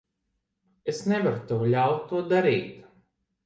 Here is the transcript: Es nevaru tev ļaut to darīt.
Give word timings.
Es 0.93 1.03
nevaru 1.11 1.43
tev 1.53 1.67
ļaut 1.77 2.03
to 2.13 2.25
darīt. 2.35 2.85